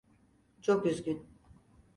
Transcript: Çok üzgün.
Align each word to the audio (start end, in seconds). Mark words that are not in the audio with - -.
Çok 0.61 0.85
üzgün. 0.85 1.27